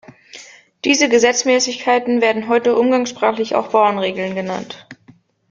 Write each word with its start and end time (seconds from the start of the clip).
Diese 0.83 1.09
Gesetzmäßigkeiten 1.09 2.21
werden 2.21 2.47
heute 2.47 2.75
umgangssprachlich 2.75 3.53
auch 3.53 3.69
Bauernregeln 3.69 4.33
genannt. 4.33 4.87